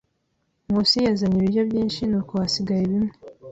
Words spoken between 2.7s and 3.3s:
bimwe.